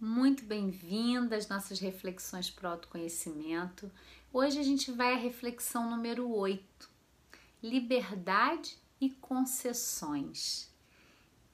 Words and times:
muito 0.00 0.44
bem-vinda 0.44 1.36
às 1.36 1.48
nossas 1.48 1.78
reflexões 1.78 2.50
para 2.50 2.68
o 2.68 2.72
autoconhecimento. 2.72 3.90
Hoje 4.32 4.58
a 4.58 4.62
gente 4.62 4.90
vai 4.90 5.14
à 5.14 5.16
reflexão 5.16 5.88
número 5.88 6.28
8: 6.30 6.90
liberdade 7.62 8.76
e 9.00 9.10
concessões. 9.10 10.72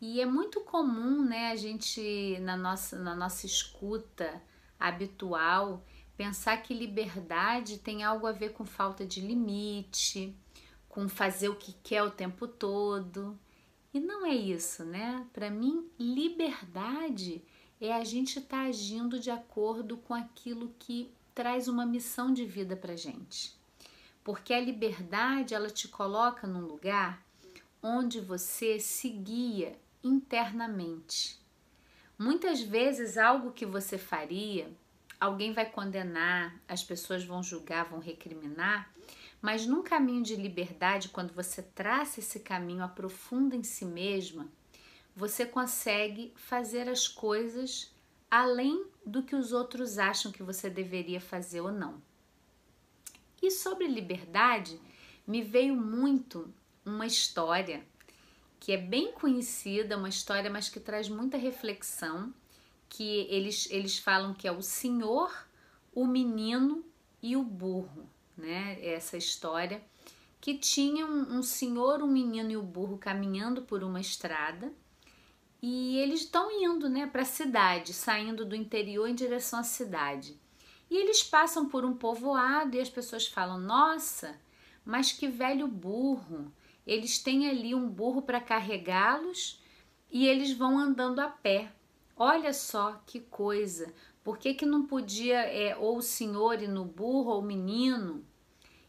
E 0.01 0.21
é 0.21 0.27
muito 0.27 0.61
comum, 0.63 1.23
né, 1.23 1.51
a 1.51 1.57
gente 1.57 2.39
na 2.41 2.57
nossa, 2.57 2.99
na 2.99 3.15
nossa 3.15 3.45
escuta 3.45 4.43
habitual 4.79 5.85
pensar 6.17 6.63
que 6.63 6.73
liberdade 6.73 7.79
tem 7.79 8.03
algo 8.03 8.27
a 8.27 8.33
ver 8.33 8.53
com 8.53 8.65
falta 8.65 9.07
de 9.07 9.21
limite, 9.21 10.35
com 10.89 11.09
fazer 11.09 11.49
o 11.49 11.57
que 11.57 11.73
quer 11.83 12.03
o 12.03 12.11
tempo 12.11 12.49
todo. 12.49 13.39
E 13.93 14.01
não 14.01 14.25
é 14.25 14.35
isso, 14.35 14.85
né? 14.85 15.27
Para 15.33 15.51
mim, 15.51 15.91
liberdade 15.99 17.37
é 17.37 17.60
a 17.89 18.05
gente 18.05 18.39
estar 18.39 18.59
tá 18.59 18.63
agindo 18.65 19.19
de 19.19 19.31
acordo 19.31 19.97
com 19.97 20.13
aquilo 20.13 20.75
que 20.79 21.11
traz 21.35 21.69
uma 21.69 21.87
missão 21.87 22.33
de 22.33 22.45
vida 22.45 22.77
para 22.77 22.95
gente. 22.95 23.59
Porque 24.23 24.53
a 24.53 24.61
liberdade 24.61 25.55
ela 25.55 25.71
te 25.71 25.89
coloca 25.89 26.47
num 26.47 26.61
lugar 26.61 27.25
onde 27.83 28.21
você 28.21 28.79
se 28.79 29.09
guia 29.09 29.79
internamente. 30.05 31.41
Muitas 32.19 32.61
vezes 32.61 33.17
algo 33.17 33.53
que 33.53 33.65
você 33.65 33.97
faria, 33.97 34.71
alguém 35.19 35.55
vai 35.55 35.65
condenar, 35.65 36.55
as 36.69 36.85
pessoas 36.85 37.25
vão 37.25 37.43
julgar, 37.43 37.87
vão 37.87 37.99
recriminar, 37.99 38.93
mas 39.41 39.67
num 39.67 39.83
caminho 39.83 40.23
de 40.23 40.37
liberdade, 40.37 41.09
quando 41.09 41.33
você 41.33 41.63
traça 41.63 42.21
esse 42.21 42.41
caminho, 42.41 42.85
aprofunda 42.85 43.57
em 43.57 43.63
si 43.63 43.87
mesma, 43.87 44.47
você 45.21 45.45
consegue 45.45 46.33
fazer 46.35 46.89
as 46.89 47.07
coisas 47.07 47.95
além 48.31 48.87
do 49.05 49.23
que 49.23 49.37
os 49.37 49.53
outros 49.53 49.99
acham 49.99 50.33
que 50.33 50.43
você 50.43 50.71
deveria 50.71 51.21
fazer 51.21 51.61
ou 51.61 51.71
não. 51.71 52.03
E 53.43 53.51
sobre 53.51 53.87
liberdade, 53.87 54.81
me 55.27 55.43
veio 55.43 55.77
muito 55.77 56.53
uma 56.85 57.07
história 57.07 57.85
que 58.59 58.73
é 58.73 58.77
bem 58.77 59.13
conhecida, 59.13 59.97
uma 59.97 60.09
história, 60.09 60.51
mas 60.51 60.69
que 60.69 60.81
traz 60.81 61.09
muita 61.09 61.37
reflexão, 61.37 62.33
que 62.89 63.27
eles, 63.31 63.69
eles 63.71 63.99
falam 63.99 64.35
que 64.35 64.49
é 64.49 64.53
o 64.53 64.63
senhor, 64.63 65.47
o 65.95 66.07
menino 66.07 66.85
e 67.23 67.37
o 67.37 67.43
burro 67.43 68.09
né? 68.41 68.79
Essa 68.83 69.17
história 69.17 69.83
que 70.41 70.57
tinha 70.57 71.07
um, 71.07 71.39
um 71.39 71.43
senhor, 71.43 72.03
um 72.03 72.07
menino 72.07 72.51
e 72.51 72.57
o 72.57 72.63
um 72.63 72.67
burro 72.67 72.97
caminhando 72.97 73.63
por 73.63 73.85
uma 73.85 74.01
estrada 74.01 74.73
e 75.63 75.99
eles 75.99 76.21
estão 76.21 76.51
indo, 76.51 76.89
né, 76.89 77.07
para 77.07 77.23
a 77.23 77.27
cidade, 77.27 77.93
saindo 77.93 78.45
do 78.47 78.57
interior 78.57 79.07
em 79.07 79.15
direção 79.15 79.59
à 79.61 79.63
cidade. 79.63 80.39
E 80.91 80.97
eles 80.97 81.23
passam 81.23 81.69
por 81.69 81.85
um 81.85 81.95
povoado 81.95 82.77
e 82.77 82.81
as 82.81 82.89
pessoas 82.89 83.27
falam: 83.27 83.59
Nossa, 83.59 84.39
mas 84.85 85.13
que 85.13 85.29
velho 85.29 85.69
burro! 85.69 86.51
Eles 86.87 87.19
têm 87.19 87.49
ali 87.49 87.75
um 87.75 87.89
burro 87.89 88.23
para 88.23 88.41
carregá-los 88.41 89.61
e 90.11 90.27
eles 90.27 90.53
vão 90.53 90.79
andando 90.79 91.21
a 91.21 91.29
pé. 91.29 91.71
Olha 92.17 92.53
só 92.53 93.01
que 93.07 93.21
coisa! 93.21 93.93
Por 94.25 94.39
que, 94.39 94.55
que 94.55 94.67
não 94.67 94.87
podia 94.87 95.41
é, 95.41 95.77
ou 95.77 95.99
o 95.99 96.03
senhor 96.03 96.63
ir 96.63 96.69
no 96.69 96.85
burro 96.85 97.33
ou 97.33 97.41
o 97.41 97.45
menino? 97.45 98.25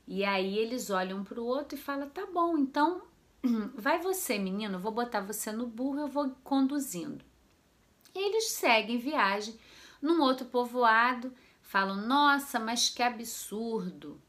E 0.08 0.26
aí 0.26 0.58
eles 0.58 0.90
olham 0.90 1.24
para 1.24 1.40
o 1.40 1.46
outro 1.46 1.78
e 1.78 1.82
falam: 1.82 2.10
tá 2.10 2.26
bom, 2.26 2.58
então 2.58 3.02
vai 3.76 4.00
você, 4.00 4.38
menino, 4.38 4.80
vou 4.80 4.92
botar 4.92 5.22
você 5.22 5.52
no 5.52 5.66
burro, 5.68 6.00
eu 6.00 6.08
vou 6.08 6.30
conduzindo. 6.44 7.24
E 8.14 8.20
eles 8.20 8.52
seguem 8.52 8.98
viagem 8.98 9.58
num 10.02 10.22
outro 10.22 10.46
povoado, 10.46 11.34
falam: 11.62 11.96
nossa, 12.08 12.60
mas 12.60 12.90
que 12.90 13.02
absurdo! 13.02 14.22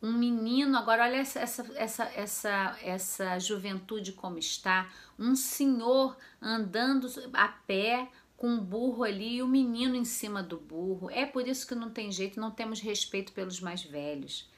Um 0.00 0.12
menino, 0.12 0.76
agora 0.76 1.04
olha 1.04 1.16
essa, 1.16 1.38
essa, 1.38 1.72
essa, 1.76 2.04
essa, 2.16 2.78
essa 2.82 3.38
juventude 3.38 4.12
como 4.12 4.36
está, 4.36 4.90
um 5.16 5.36
senhor 5.36 6.16
andando 6.40 7.06
a 7.32 7.46
pé 7.46 8.10
com 8.36 8.48
um 8.48 8.58
burro 8.58 9.04
ali 9.04 9.36
e 9.36 9.42
o 9.42 9.44
um 9.44 9.48
menino 9.48 9.94
em 9.94 10.04
cima 10.04 10.42
do 10.42 10.56
burro. 10.58 11.08
É 11.08 11.24
por 11.24 11.46
isso 11.46 11.64
que 11.68 11.76
não 11.76 11.88
tem 11.88 12.10
jeito, 12.10 12.40
não 12.40 12.50
temos 12.50 12.80
respeito 12.80 13.32
pelos 13.32 13.60
mais 13.60 13.84
velhos. 13.84 14.50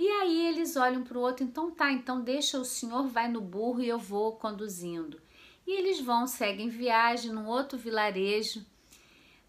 E 0.00 0.08
aí 0.08 0.46
eles 0.46 0.76
olham 0.76 1.02
para 1.02 1.18
o 1.18 1.20
outro, 1.20 1.42
então 1.42 1.72
tá, 1.72 1.90
então 1.90 2.20
deixa 2.20 2.56
o 2.56 2.64
senhor 2.64 3.08
vai 3.08 3.26
no 3.26 3.40
burro 3.40 3.82
e 3.82 3.88
eu 3.88 3.98
vou 3.98 4.36
conduzindo. 4.36 5.20
E 5.66 5.72
eles 5.72 6.00
vão, 6.00 6.24
seguem 6.24 6.68
viagem 6.68 7.32
num 7.32 7.48
outro 7.48 7.76
vilarejo. 7.76 8.64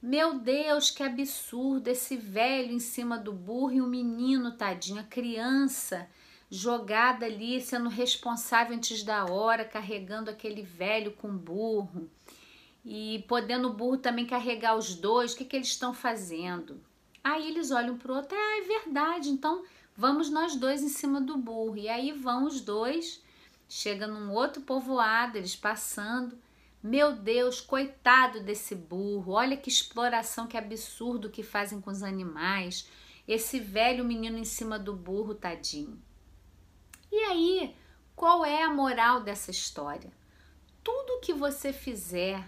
Meu 0.01 0.39
Deus, 0.39 0.89
que 0.89 1.03
absurdo 1.03 1.89
esse 1.89 2.17
velho 2.17 2.71
em 2.71 2.79
cima 2.79 3.15
do 3.15 3.31
burro 3.31 3.73
e 3.73 3.81
o 3.81 3.85
menino, 3.85 4.57
tadinho, 4.57 5.01
a 5.01 5.03
criança 5.03 6.09
jogada 6.49 7.27
ali, 7.27 7.61
sendo 7.61 7.87
responsável 7.87 8.75
antes 8.75 9.03
da 9.03 9.25
hora, 9.25 9.63
carregando 9.63 10.31
aquele 10.31 10.63
velho 10.63 11.11
com 11.11 11.29
burro. 11.29 12.09
E 12.83 13.23
podendo 13.27 13.67
o 13.67 13.73
burro 13.73 13.97
também 13.97 14.25
carregar 14.25 14.75
os 14.75 14.95
dois, 14.95 15.33
o 15.33 15.37
que, 15.37 15.45
que 15.45 15.57
eles 15.57 15.67
estão 15.67 15.93
fazendo? 15.93 16.81
Aí 17.23 17.49
eles 17.49 17.69
olham 17.69 17.95
para 17.95 18.11
o 18.11 18.15
outro, 18.15 18.35
ah, 18.35 18.57
é 18.57 18.61
verdade, 18.61 19.29
então 19.29 19.63
Vamos 19.99 20.29
nós 20.29 20.55
dois 20.55 20.81
em 20.81 20.87
cima 20.87 21.19
do 21.19 21.37
burro. 21.37 21.75
E 21.75 21.89
aí 21.89 22.13
vão 22.13 22.45
os 22.45 22.61
dois, 22.61 23.21
chega 23.67 24.07
num 24.07 24.31
outro 24.31 24.61
povoado, 24.61 25.37
eles 25.37 25.57
passando. 25.57 26.37
Meu 26.81 27.17
Deus, 27.17 27.59
coitado 27.59 28.41
desse 28.41 28.73
burro. 28.75 29.33
Olha 29.33 29.57
que 29.57 29.67
exploração, 29.67 30.47
que 30.47 30.55
absurdo 30.55 31.29
que 31.29 31.43
fazem 31.43 31.81
com 31.81 31.91
os 31.91 32.01
animais. 32.01 32.87
Esse 33.27 33.59
velho 33.59 34.05
menino 34.05 34.37
em 34.37 34.45
cima 34.45 34.79
do 34.79 34.95
burro, 34.95 35.35
tadinho. 35.35 36.01
E 37.11 37.17
aí, 37.17 37.75
qual 38.15 38.45
é 38.45 38.63
a 38.63 38.73
moral 38.73 39.19
dessa 39.19 39.51
história? 39.51 40.13
Tudo 40.81 41.19
que 41.19 41.33
você 41.33 41.73
fizer 41.73 42.47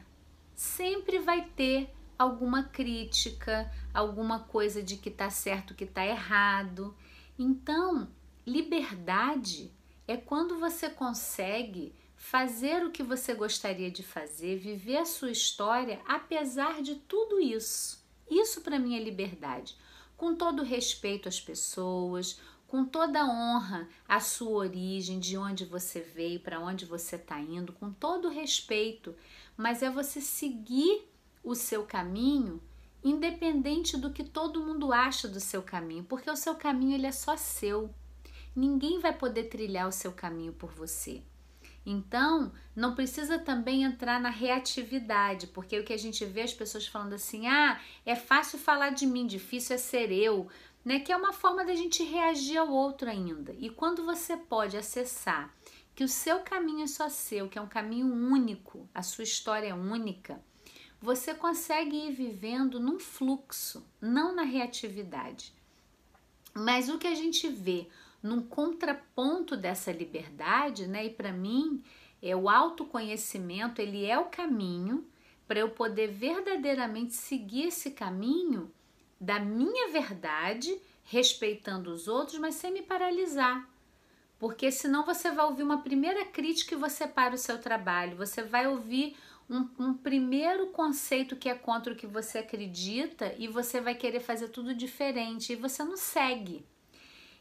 sempre 0.55 1.19
vai 1.19 1.41
ter 1.53 1.93
alguma 2.17 2.63
crítica, 2.63 3.69
alguma 3.93 4.39
coisa 4.39 4.81
de 4.81 4.95
que 4.95 5.11
tá 5.11 5.29
certo, 5.29 5.75
que 5.75 5.85
tá 5.85 6.05
errado. 6.05 6.95
Então, 7.41 8.07
liberdade 8.45 9.73
é 10.07 10.15
quando 10.15 10.59
você 10.59 10.91
consegue 10.91 11.91
fazer 12.15 12.85
o 12.85 12.91
que 12.91 13.01
você 13.01 13.33
gostaria 13.33 13.89
de 13.89 14.03
fazer, 14.03 14.57
viver 14.57 14.97
a 14.97 15.05
sua 15.05 15.31
história 15.31 15.99
apesar 16.05 16.83
de 16.83 16.97
tudo 16.97 17.39
isso. 17.39 17.99
Isso 18.29 18.61
para 18.61 18.77
mim 18.77 18.95
é 18.95 19.03
liberdade. 19.03 19.75
Com 20.15 20.35
todo 20.35 20.61
respeito 20.61 21.27
às 21.27 21.41
pessoas, 21.41 22.39
com 22.67 22.85
toda 22.85 23.25
honra 23.25 23.89
à 24.07 24.19
sua 24.19 24.59
origem, 24.59 25.19
de 25.19 25.35
onde 25.35 25.65
você 25.65 25.99
veio, 25.99 26.39
para 26.41 26.59
onde 26.59 26.85
você 26.85 27.15
está 27.15 27.39
indo, 27.39 27.73
com 27.73 27.91
todo 27.91 28.29
respeito, 28.29 29.15
mas 29.57 29.81
é 29.81 29.89
você 29.89 30.21
seguir 30.21 31.09
o 31.43 31.55
seu 31.55 31.87
caminho 31.87 32.61
independente 33.03 33.97
do 33.97 34.11
que 34.11 34.23
todo 34.23 34.63
mundo 34.63 34.93
acha 34.93 35.27
do 35.27 35.39
seu 35.39 35.61
caminho, 35.61 36.03
porque 36.03 36.29
o 36.29 36.35
seu 36.35 36.55
caminho 36.55 36.95
ele 36.95 37.07
é 37.07 37.11
só 37.11 37.35
seu. 37.35 37.93
Ninguém 38.55 38.99
vai 38.99 39.13
poder 39.13 39.45
trilhar 39.45 39.87
o 39.87 39.91
seu 39.91 40.11
caminho 40.11 40.53
por 40.53 40.71
você. 40.71 41.23
Então, 41.85 42.51
não 42.75 42.93
precisa 42.93 43.39
também 43.39 43.83
entrar 43.83 44.19
na 44.19 44.29
reatividade, 44.29 45.47
porque 45.47 45.79
o 45.79 45.83
que 45.83 45.93
a 45.93 45.97
gente 45.97 46.23
vê 46.25 46.41
as 46.41 46.53
pessoas 46.53 46.85
falando 46.85 47.13
assim: 47.13 47.47
"Ah, 47.47 47.79
é 48.05 48.15
fácil 48.15 48.59
falar 48.59 48.91
de 48.91 49.07
mim, 49.07 49.25
difícil 49.25 49.75
é 49.75 49.79
ser 49.79 50.11
eu", 50.11 50.47
né? 50.85 50.99
Que 50.99 51.11
é 51.11 51.17
uma 51.17 51.33
forma 51.33 51.65
da 51.65 51.73
gente 51.73 52.03
reagir 52.03 52.57
ao 52.57 52.69
outro 52.69 53.09
ainda. 53.09 53.55
E 53.57 53.69
quando 53.69 54.05
você 54.05 54.37
pode 54.37 54.77
acessar 54.77 55.51
que 55.95 56.03
o 56.03 56.07
seu 56.07 56.39
caminho 56.39 56.83
é 56.83 56.87
só 56.87 57.09
seu, 57.09 57.49
que 57.49 57.57
é 57.57 57.61
um 57.61 57.67
caminho 57.67 58.05
único, 58.05 58.87
a 58.93 59.01
sua 59.01 59.23
história 59.23 59.67
é 59.67 59.73
única, 59.73 60.41
você 61.01 61.33
consegue 61.33 61.95
ir 61.95 62.11
vivendo 62.11 62.79
num 62.79 62.99
fluxo, 62.99 63.83
não 63.99 64.35
na 64.35 64.43
reatividade. 64.43 65.51
Mas 66.53 66.89
o 66.89 66.99
que 66.99 67.07
a 67.07 67.15
gente 67.15 67.47
vê 67.49 67.87
num 68.21 68.41
contraponto 68.41 69.57
dessa 69.57 69.91
liberdade, 69.91 70.85
né? 70.85 71.07
E 71.07 71.09
para 71.09 71.31
mim, 71.31 71.83
é 72.21 72.35
o 72.35 72.47
autoconhecimento, 72.47 73.81
ele 73.81 74.05
é 74.05 74.19
o 74.19 74.25
caminho 74.25 75.07
para 75.47 75.59
eu 75.59 75.69
poder 75.71 76.07
verdadeiramente 76.07 77.15
seguir 77.15 77.67
esse 77.67 77.91
caminho 77.91 78.71
da 79.19 79.39
minha 79.39 79.91
verdade, 79.91 80.79
respeitando 81.03 81.91
os 81.91 82.07
outros, 82.07 82.37
mas 82.37 82.55
sem 82.55 82.71
me 82.71 82.81
paralisar. 82.83 83.67
Porque 84.37 84.71
senão 84.71 85.05
você 85.05 85.31
vai 85.31 85.45
ouvir 85.45 85.63
uma 85.63 85.81
primeira 85.81 86.25
crítica 86.25 86.73
e 86.73 86.77
você 86.77 87.07
para 87.07 87.35
o 87.35 87.37
seu 87.37 87.59
trabalho, 87.59 88.17
você 88.17 88.43
vai 88.43 88.67
ouvir 88.67 89.15
um, 89.51 89.69
um, 89.77 89.93
primeiro 89.93 90.67
conceito 90.67 91.35
que 91.35 91.49
é 91.49 91.53
contra 91.53 91.91
o 91.91 91.95
que 91.95 92.07
você 92.07 92.37
acredita 92.37 93.35
e 93.37 93.49
você 93.49 93.81
vai 93.81 93.93
querer 93.93 94.21
fazer 94.21 94.47
tudo 94.47 94.73
diferente 94.73 95.51
e 95.51 95.57
você 95.57 95.83
não 95.83 95.97
segue. 95.97 96.65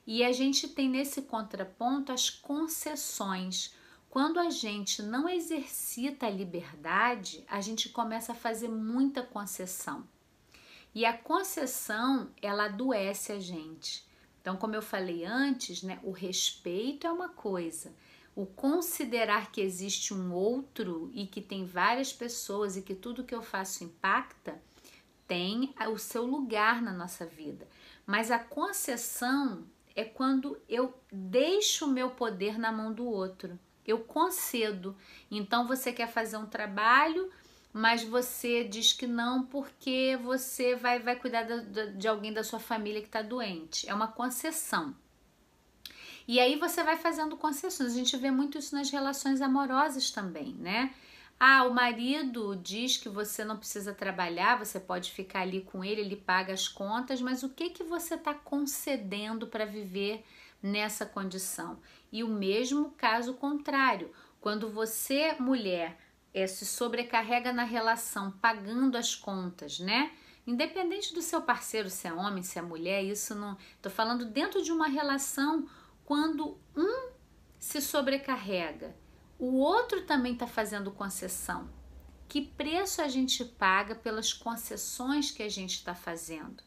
E 0.05 0.25
a 0.25 0.33
gente 0.33 0.67
tem 0.67 0.89
nesse 0.89 1.23
contraponto 1.23 2.11
as 2.11 2.29
concessões. 2.29 3.73
quando 4.09 4.41
a 4.41 4.51
gente 4.51 5.03
não 5.03 5.29
exercita 5.29 6.27
a 6.27 6.31
liberdade, 6.31 7.45
a 7.49 7.61
gente 7.61 7.89
começa 7.91 8.33
a 8.33 8.35
fazer 8.35 8.69
muita 8.69 9.23
concessão. 9.23 10.05
E 10.93 11.05
a 11.05 11.17
concessão, 11.17 12.33
ela 12.43 12.65
adoece 12.65 13.31
a 13.31 13.39
gente. 13.39 14.05
Então, 14.41 14.57
como 14.57 14.75
eu 14.75 14.83
falei 14.83 15.25
antes, 15.25 15.85
né, 15.85 16.01
o 16.03 16.11
respeito 16.11 17.07
é 17.07 17.13
uma 17.13 17.29
coisa, 17.29 17.95
o 18.35 18.47
considerar 18.47 19.51
que 19.51 19.61
existe 19.61 20.15
um 20.15 20.33
outro 20.33 21.11
e 21.15 21.27
que 21.27 21.41
tem 21.41 21.65
várias 21.65 22.13
pessoas 22.13 22.77
e 22.77 22.83
que 22.83 22.95
tudo 22.95 23.25
que 23.25 23.35
eu 23.35 23.43
faço 23.43 23.85
impacta, 23.85 24.61
tem 25.27 25.73
o 25.93 25.99
seu 25.99 26.25
lugar 26.25 26.83
na 26.83 26.93
nossa 26.93 27.25
vida. 27.25 27.69
Mas 28.07 28.31
a 28.31 28.39
concessão 28.39 29.65
é 29.95 30.05
quando 30.05 30.59
eu 30.69 30.95
deixo 31.13 31.87
o 31.87 31.91
meu 31.91 32.11
poder 32.11 32.59
na 32.59 32.73
mão 32.73 32.93
do 32.93 33.05
outro. 33.05 33.59
Eu 33.87 34.01
concedo. 34.01 34.97
Então 35.31 35.67
você 35.67 35.93
quer 35.93 36.09
fazer 36.09 36.37
um 36.37 36.47
trabalho, 36.47 37.31
mas 37.73 38.03
você 38.03 38.65
diz 38.65 38.93
que 38.93 39.07
não 39.07 39.45
porque 39.45 40.19
você 40.23 40.75
vai, 40.75 40.99
vai 40.99 41.17
cuidar 41.17 41.45
de, 41.45 41.93
de 41.93 42.09
alguém 42.09 42.33
da 42.33 42.43
sua 42.43 42.59
família 42.59 43.01
que 43.01 43.07
está 43.09 43.23
doente. 43.23 43.89
É 43.89 43.95
uma 43.95 44.09
concessão. 44.09 44.95
E 46.27 46.39
aí 46.39 46.57
você 46.57 46.83
vai 46.83 46.97
fazendo 46.97 47.37
concessões. 47.37 47.93
A 47.93 47.97
gente 47.97 48.17
vê 48.17 48.31
muito 48.31 48.59
isso 48.59 48.75
nas 48.75 48.91
relações 48.91 49.41
amorosas 49.41 50.11
também, 50.11 50.55
né? 50.55 50.95
Ah, 51.43 51.65
o 51.65 51.73
marido 51.73 52.55
diz 52.55 52.99
que 52.99 53.09
você 53.09 53.45
não 53.45 53.57
precisa 53.57 53.95
trabalhar, 53.95 54.59
você 54.59 54.79
pode 54.79 55.11
ficar 55.11 55.41
ali 55.41 55.63
com 55.63 55.83
ele, 55.83 56.03
ele 56.03 56.17
paga 56.17 56.53
as 56.53 56.69
contas, 56.69 57.23
mas 57.23 57.43
o 57.43 57.49
que 57.49 57.71
que 57.71 57.83
você 57.83 58.15
está 58.15 58.35
concedendo 58.35 59.47
para 59.47 59.65
viver 59.65 60.23
nessa 60.63 61.07
condição? 61.07 61.79
E 62.13 62.23
o 62.23 62.29
mesmo 62.29 62.91
caso 62.91 63.33
contrário, 63.33 64.13
quando 64.39 64.69
você, 64.69 65.35
mulher, 65.41 65.97
é, 66.35 66.47
se 66.47 66.67
sobrecarrega 66.67 67.55
na 67.55 67.65
relação, 67.65 68.31
pagando 68.33 68.99
as 68.99 69.15
contas, 69.15 69.81
né? 69.81 70.13
Independente 70.47 71.15
do 71.15 71.23
seu 71.23 71.41
parceiro, 71.41 71.89
se 71.89 72.07
é 72.07 72.13
homem, 72.13 72.43
se 72.43 72.59
é 72.59 72.63
mulher, 72.63 73.03
isso 73.03 73.35
não. 73.35 73.57
Tô 73.81 73.89
falando 73.89 74.25
dentro 74.27 74.63
de 74.63 74.73
uma 74.73 74.89
relação 74.89 75.67
quando 76.11 76.59
um 76.77 77.11
se 77.57 77.81
sobrecarrega 77.81 78.97
o 79.39 79.59
outro 79.59 80.03
também 80.03 80.33
está 80.33 80.45
fazendo 80.45 80.91
concessão. 80.91 81.71
Que 82.29 82.43
preço 82.43 83.01
a 83.01 83.07
gente 83.07 83.45
paga 83.45 83.95
pelas 83.95 84.33
concessões 84.33 85.31
que 85.31 85.41
a 85.41 85.49
gente 85.49 85.75
está 85.75 85.95
fazendo? 85.95 86.65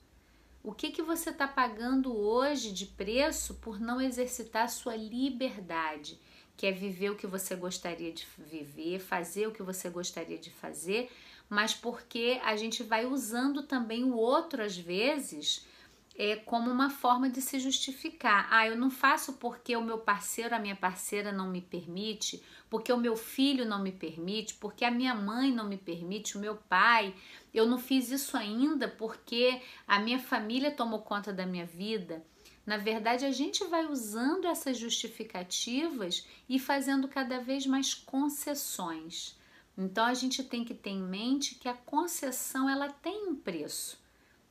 O 0.64 0.72
que, 0.72 0.92
que 0.92 1.02
você 1.02 1.30
está 1.30 1.46
pagando 1.46 2.16
hoje 2.16 2.72
de 2.72 2.86
preço 2.86 3.56
por 3.56 3.82
não 3.82 4.00
exercitar 4.00 4.70
sua 4.70 4.96
liberdade, 4.96 6.18
que 6.56 6.66
é 6.66 6.72
viver 6.72 7.10
o 7.10 7.18
que 7.18 7.28
você 7.28 7.54
gostaria 7.54 8.14
de 8.14 8.26
viver, 8.38 9.00
fazer 9.00 9.48
o 9.48 9.52
que 9.52 9.62
você 9.62 9.90
gostaria 9.90 10.38
de 10.38 10.52
fazer, 10.52 11.12
mas 11.50 11.74
porque 11.74 12.40
a 12.46 12.56
gente 12.56 12.82
vai 12.82 13.06
usando 13.06 13.64
também 13.64 14.06
o 14.06 14.16
outro 14.16 14.64
às 14.64 14.78
vezes 14.78 15.68
é, 16.16 16.36
como 16.36 16.70
uma 16.70 16.90
forma 16.90 17.30
de 17.30 17.42
se 17.42 17.60
justificar. 17.60 18.48
Ah, 18.52 18.68
eu 18.68 18.78
não 18.78 18.90
faço 18.90 19.34
porque 19.34 19.76
o 19.76 19.82
meu 19.82 19.98
parceiro, 19.98 20.54
a 20.54 20.60
minha 20.60 20.76
parceira 20.76 21.32
não 21.32 21.50
me 21.50 21.62
permite, 21.62 22.44
porque 22.70 22.92
o 22.94 22.98
meu 22.98 23.16
filho 23.16 23.66
não 23.66 23.82
me 23.82 23.92
permite, 23.92 24.54
porque 24.56 24.86
a 24.86 24.92
minha 24.92 25.16
mãe 25.16 25.52
não 25.52 25.68
me 25.68 25.78
permite, 25.78 26.38
o 26.38 26.42
meu 26.42 26.56
pai. 26.56 27.14
Eu 27.54 27.66
não 27.66 27.80
fiz 27.80 28.12
isso 28.12 28.38
ainda 28.38 28.88
porque 28.88 29.62
a 29.88 30.00
minha 30.00 30.20
família 30.20 30.72
tomou 30.72 31.00
conta 31.00 31.34
da 31.34 31.46
minha 31.46 31.66
vida. 31.66 32.24
Na 32.66 32.78
verdade, 32.78 33.26
a 33.26 33.32
gente 33.32 33.64
vai 33.66 33.86
usando 33.86 34.48
essas 34.48 34.78
justificativas 34.78 36.26
e 36.48 36.58
fazendo 36.58 37.08
cada 37.08 37.40
vez 37.40 37.66
mais 37.66 37.94
concessões. 37.94 39.38
Então 39.78 40.06
a 40.06 40.14
gente 40.14 40.44
tem 40.44 40.64
que 40.64 40.74
ter 40.74 40.92
em 40.92 41.02
mente 41.02 41.56
que 41.56 41.68
a 41.68 41.74
concessão 41.74 42.70
ela 42.70 42.90
tem 42.90 43.28
um 43.28 43.36
preço 43.36 44.03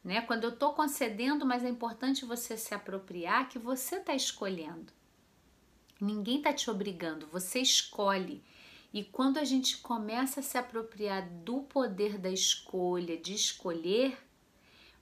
né? 0.04 0.20
Quando 0.22 0.44
eu 0.44 0.50
estou 0.50 0.72
concedendo, 0.72 1.46
mas 1.46 1.64
é 1.64 1.68
importante 1.68 2.24
você 2.24 2.56
se 2.56 2.74
apropriar 2.74 3.48
que 3.48 3.58
você 3.58 3.96
está 3.96 4.14
escolhendo. 4.14 4.92
Ninguém 6.00 6.38
está 6.38 6.52
te 6.52 6.70
obrigando, 6.70 7.26
você 7.28 7.60
escolhe. 7.60 8.42
E 8.92 9.04
quando 9.04 9.38
a 9.38 9.44
gente 9.44 9.78
começa 9.78 10.40
a 10.40 10.42
se 10.42 10.58
apropriar 10.58 11.26
do 11.26 11.60
poder 11.62 12.18
da 12.18 12.30
escolha, 12.30 13.16
de 13.16 13.32
escolher, 13.32 14.18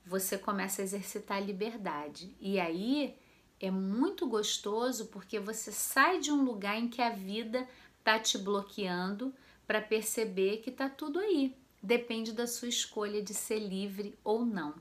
você 0.04 0.36
começa 0.38 0.82
a 0.82 0.84
exercitar 0.84 1.38
a 1.38 1.40
liberdade. 1.40 2.36
E 2.40 2.60
aí 2.60 3.16
é 3.58 3.70
muito 3.70 4.26
gostoso 4.28 5.06
porque 5.06 5.40
você 5.40 5.72
sai 5.72 6.20
de 6.20 6.30
um 6.30 6.44
lugar 6.44 6.78
em 6.78 6.88
que 6.88 7.02
a 7.02 7.10
vida 7.10 7.68
tá 8.04 8.18
te 8.18 8.38
bloqueando 8.38 9.34
para 9.66 9.80
perceber 9.80 10.58
que 10.58 10.70
tá 10.70 10.88
tudo 10.88 11.18
aí. 11.18 11.56
Depende 11.82 12.32
da 12.32 12.46
sua 12.46 12.68
escolha 12.68 13.22
de 13.22 13.32
ser 13.32 13.58
livre 13.58 14.18
ou 14.22 14.44
não. 14.44 14.74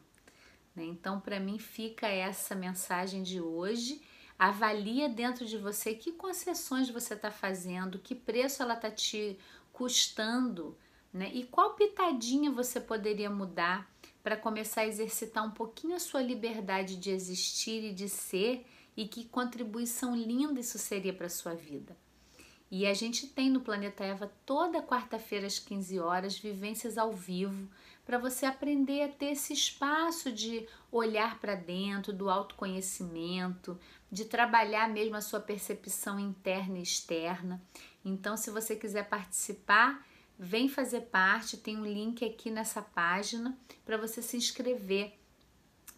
Né? 0.80 0.86
Então, 0.86 1.20
para 1.20 1.40
mim, 1.40 1.60
fica 1.60 2.08
essa 2.08 2.56
mensagem 2.56 3.22
de 3.22 3.42
hoje. 3.42 4.02
Avalia 4.38 5.10
dentro 5.10 5.46
de 5.46 5.58
você 5.58 5.94
que 5.94 6.14
concessões 6.14 6.90
você 6.90 7.14
está 7.14 7.30
fazendo, 7.30 8.00
que 8.00 8.16
preço 8.16 8.64
ela 8.64 8.76
está 8.76 8.90
te 8.90 9.38
custando, 9.74 10.78
né? 11.12 11.30
E 11.34 11.44
qual 11.44 11.74
pitadinha 11.74 12.50
você 12.50 12.80
poderia 12.80 13.30
mudar 13.30 13.92
para 14.24 14.38
começar 14.38 14.82
a 14.82 14.88
exercitar 14.88 15.46
um 15.46 15.52
pouquinho 15.52 15.96
a 15.96 16.00
sua 16.00 16.22
liberdade 16.22 16.96
de 16.96 17.10
existir 17.10 17.84
e 17.84 17.94
de 17.94 18.08
ser 18.08 18.66
e 18.96 19.08
que 19.08 19.26
contribuição 19.26 20.16
linda 20.16 20.60
isso 20.60 20.78
seria 20.78 21.14
para 21.14 21.28
sua 21.28 21.54
vida. 21.54 21.98
E 22.72 22.86
a 22.86 22.94
gente 22.94 23.26
tem 23.28 23.50
no 23.50 23.62
Planeta 23.62 24.04
Eva 24.04 24.32
toda 24.46 24.82
quarta-feira 24.82 25.48
às 25.48 25.58
15 25.58 26.00
horas 26.00 26.38
vivências 26.38 26.98
ao 26.98 27.12
vivo 27.12 27.68
para 28.06 28.18
você 28.18 28.46
aprender 28.46 29.04
a 29.04 29.08
ter 29.08 29.32
esse 29.32 29.54
espaço 29.54 30.32
de 30.32 30.68
olhar 30.92 31.40
para 31.40 31.56
dentro, 31.56 32.12
do 32.14 32.30
autoconhecimento, 32.30 33.80
de 34.12 34.26
trabalhar 34.26 34.90
mesmo 34.90 35.16
a 35.16 35.22
sua 35.22 35.40
percepção 35.40 36.20
interna 36.20 36.80
e 36.80 36.84
externa. 36.84 37.62
Então, 38.04 38.36
se 38.38 38.50
você 38.50 38.76
quiser 38.76 39.08
participar, 39.08 40.04
vem 40.38 40.68
fazer 40.68 41.02
parte, 41.02 41.58
tem 41.58 41.78
um 41.78 41.86
link 41.86 42.26
aqui 42.26 42.50
nessa 42.50 42.82
página 42.82 43.58
para 43.86 43.98
você 43.98 44.22
se 44.22 44.38
inscrever 44.38 45.14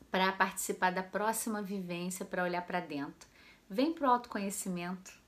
para 0.09 0.31
participar 0.33 0.91
da 0.91 1.03
próxima 1.03 1.62
vivência, 1.62 2.25
para 2.25 2.44
olhar 2.44 2.65
para 2.65 2.81
dentro. 2.81 3.29
Vem 3.69 3.94
para 3.94 4.07
o 4.07 4.12
autoconhecimento. 4.12 5.20